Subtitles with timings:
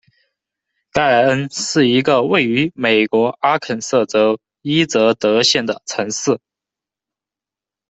[0.93, 6.39] 盖恩是一个位于美国阿肯色州伊泽德县的城市。